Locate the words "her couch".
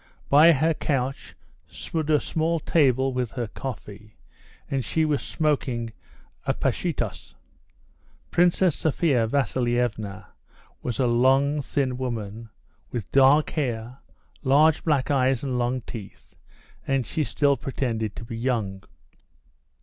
0.51-1.35